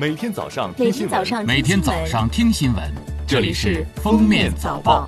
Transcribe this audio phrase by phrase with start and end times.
[0.00, 2.94] 每天早上听新闻，每天早上听新闻，
[3.26, 5.04] 这里是《封面早报》。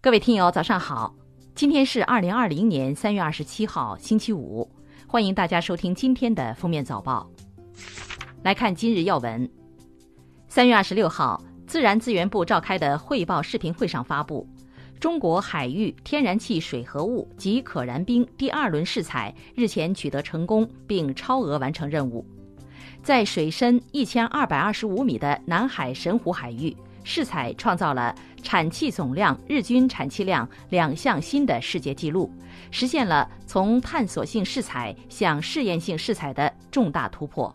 [0.00, 1.12] 各位听友，早上好！
[1.56, 4.70] 今天是二零二零年三月二十七号，星期五，
[5.08, 7.28] 欢迎大家收听今天的《封面早报》。
[8.44, 9.50] 来看今日要闻。
[10.48, 14.48] 三月二十六号，自然资源部召开的汇报视频会上发布，
[14.98, 22.24] 中国海域天然气水合物及可燃冰第二轮试采日前取得成功，并超额完成任务。
[23.02, 32.32] 在水深一千二百二十五米的南海神湖海域，试采创造了产气总量、日均产气量两项新的世界纪录，
[32.70, 37.54] 实现了从探索性试采向试验性试采的重大突破。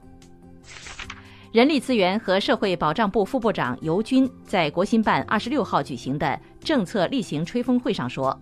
[1.52, 8.40] 人力资源和社会保障部副部长尤军在国新办二十六号举行的政策例行吹风会上说，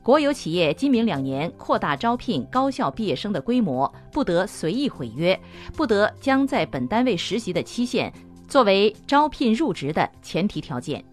[0.00, 5.36] 国有企业今明两年扩大招聘高校毕业生的规模，不得随意毁约，
[5.76, 8.12] 不得将在本单位实习的期限
[8.46, 11.04] 作为招聘入职的前提条件。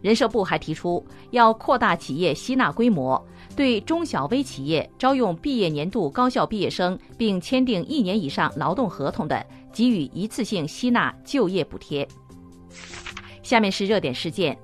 [0.00, 3.20] 人社部还提出，要扩大企业吸纳规模，
[3.58, 12.06] 对中小微企业招用毕业年度高校毕业生并签订一年以上劳动合同的，给予一次性吸纳就业补贴。
[13.42, 14.56] 下面是热点事件。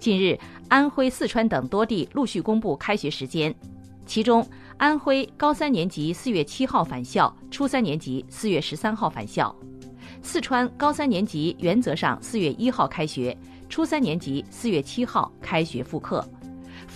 [0.00, 3.54] 近日，安徽、四川等多地陆续公布开学时间，
[4.04, 4.44] 其中
[4.78, 9.54] 安徽高三年级四月七号返校，初三年级四月十三号返校；
[10.22, 16.20] 四川高三年级原则上四月一号开学，初三年级四月七号开学复课；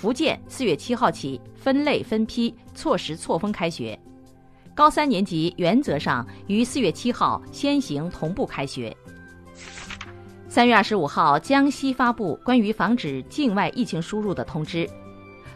[0.04, 3.98] 福建四月七号起分类分批、错时错峰开学，
[4.74, 8.94] 高三年级原则上于四月七号先行同步开学。
[10.46, 14.86] 三月二十五号，江西发布关于防止境外疫情输入的通知。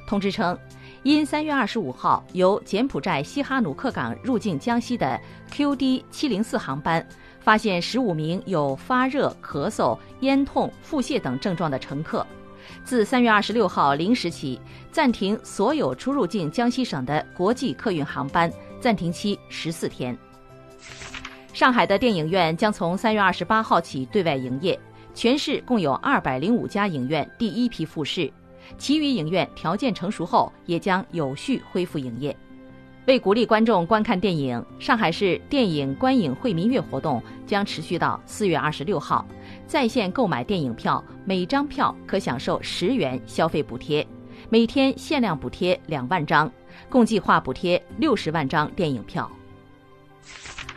[0.06, 0.58] 通知称，
[1.02, 5.20] 因三月二十五号由柬埔寨西哈努克港入境江西的
[5.52, 7.06] QD 七零四航班，
[7.38, 12.26] 发现十五名有发热、咳嗽、咽痛、腹泻等症状的乘客，
[12.84, 14.60] 自三月二十六号零时起
[14.90, 20.16] 暂停所有出入境江西省的国际客运航班，暂停期十四天。
[21.52, 24.78] 上海的电影院将从三月二十八号起对外营业。
[25.14, 28.32] 全市共有二百零五家影院第一批复试，
[28.76, 32.36] 其余影院条件成熟后也将有序恢复营业。
[33.08, 39.26] 为鼓励观众观看电影，上海市电影观影惠民月活动将持续到四月二十六号。
[39.66, 44.06] 在线购买电影票，每张票可享受十元消费补贴，
[44.50, 46.52] 每天限量补贴两万张，
[46.90, 49.30] 共计划补贴六十万张电影票。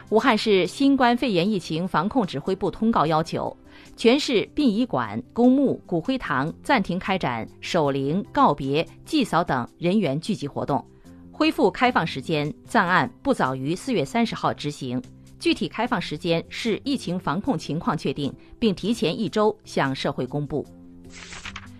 [0.08, 3.53] 武汉市新冠肺炎疫情防控指挥部通告要求。
[3.97, 10.84] 全市殡仪馆、公墓、骨灰堂暂停开展守灵、告别、祭扫等人员聚集活动，
[11.31, 15.02] 恢复开放时间暂按不早于四月三十号执行。
[15.40, 20.64] 具体开放时间视疫情防控情况确定，并提前一周向社会公布。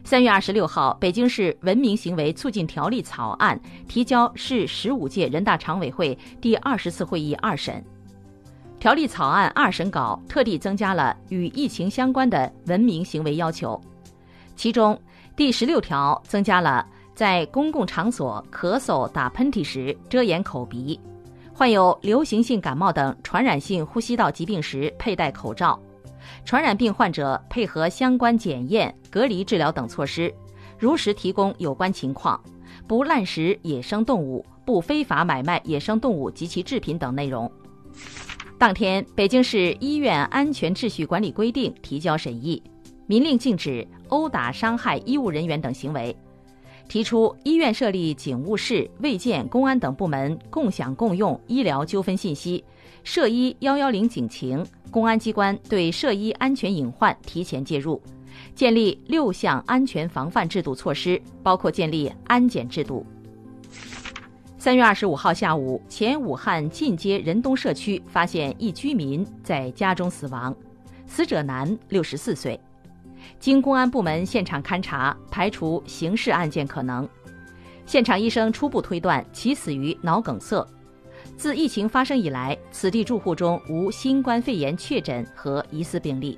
[0.04, 7.84] 三月二十六号，北京市文明行为促进条例草案提交市十五届人大常委会第二十次会议二审。
[8.80, 13.80] 条例草案二审稿特地增加了与疫情相关的文明行为要求，
[14.56, 15.00] 其中
[15.36, 16.84] 第十六条增加了
[17.22, 21.00] 在公共场所咳嗽、打喷嚏时遮掩口鼻，
[21.54, 25.80] 患有流行性感冒等传染性呼吸道疾病时佩戴口罩，
[26.44, 30.34] 传染病患者配合相关检验、隔离治疗等措施，
[30.80, 32.42] 如实提供有关情况，
[32.88, 37.48] 不滥食野生动物，不非法买卖野生动物及其制品等内容。
[38.58, 42.64] 当天，北京市医院安全秩序管理规定提交审议，
[43.06, 46.18] 明令禁止殴打、伤害医务人员等行为，
[46.92, 52.62] 提出医院设立警务室、卫健、公安等部门共享共用医疗纠纷信息，
[53.02, 58.02] 涉医幺幺零警情，公安机关对涉医安全隐患提前介入，
[58.54, 63.06] 建立六项安全防范制度措施，包括建立安检制度。
[64.58, 70.54] 三月二十五号下午，前武汉晋街仁东社区发现一居民在家中死亡，
[71.08, 72.60] 死者男，六十四岁。
[73.40, 77.08] 经公安部门现场勘查，排除刑事案件可能。
[77.86, 80.66] 现场医生初步推断其死于脑梗塞。
[81.38, 86.38] 自疫情发生以来，此地住户中无新冠肺炎确诊和疑似病例。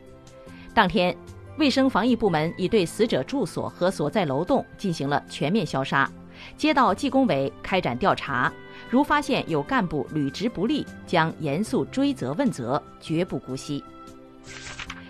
[0.74, 1.16] 当天，
[1.58, 6.10] 卫生防疫部门已对死者住所和所在楼栋进行了全面消杀。
[6.58, 8.52] 街道纪工委开展调查，
[8.90, 13.84] 如发现有干部履职不力，将严肃追责问责，绝不姑息。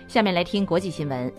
[0.07, 1.31] 下面来听国际新闻。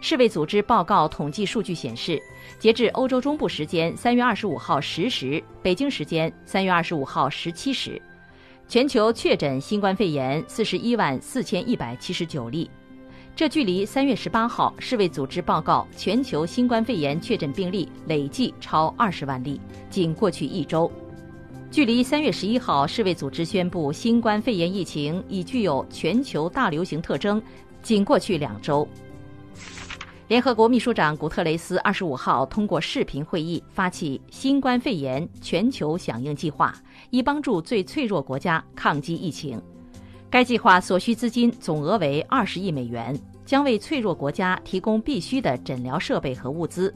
[0.00, 2.20] 世卫组织报告统计数据显示，
[2.58, 8.00] 截至欧洲中部时间三月二十五号十时，北京时间三月二十五号十七时，
[8.68, 12.70] 全球确诊新冠肺炎四十一万四千一百七十九例，
[13.34, 19.60] 这距离三月十八号世卫组织报告全球新冠肺炎确诊病例累计超二十万例，
[19.90, 20.88] 仅过去一周；
[21.70, 27.42] 距离三月十一号世卫组织宣布新冠肺炎疫情已具有全球大流行特征，
[27.82, 28.86] 仅过去两周。
[30.28, 36.74] 联合国秘书长古特雷斯二十五号通过视频会议发起新冠肺炎全球响应计划，
[37.10, 39.62] 以帮助最脆弱国家抗击疫情。
[40.28, 46.92] 该计划所需资金总额为二十亿美元，将为脆弱国家提供必需的诊疗设备和物资，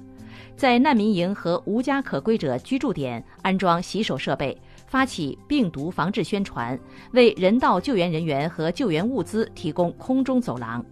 [0.57, 6.77] 在难民营和无家可归者居住点安装洗手设备，发起病毒防治宣传，
[7.13, 10.85] 为人道救援人员和救援物资提供空中走廊。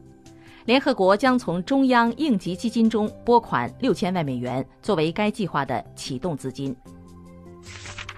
[0.69, 6.76] 联合国将从中央应急基金中拨款六千万美元，作为该计划的启动资金。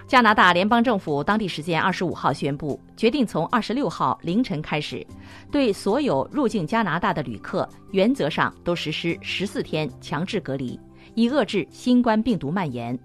[0.05, 5.07] 加拿大联邦政府当地时间二十五号宣布，决定从二十六号凌晨开始，
[5.49, 10.77] 对所有入境加拿大的旅客，原则上都实施十四天强制隔离，
[11.15, 12.99] 以遏制新冠病毒蔓延。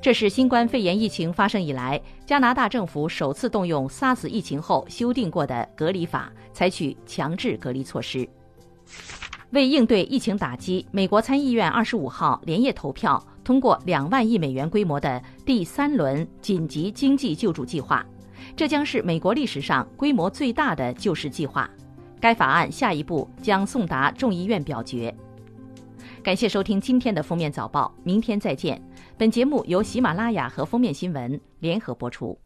[0.00, 8.26] 这是新冠肺炎疫情发生以来，加拿大政府首次动用 SARS 疫情后修订过的隔离法，采取强制隔离措施。
[9.50, 18.06] 为应对疫情打击，美国参议院二十五号连夜投票通过两万亿美元规模的第三轮紧急经济救助计划，
[18.54, 21.68] 这将是美国历史上规模最大的救市计划。
[22.20, 25.12] 该法案下一步将送达众议院表决。
[26.22, 28.80] 感谢收听今天的封面早报，明天再见。
[29.16, 32.38] 本节目由喜马拉雅和封面新闻联合播出。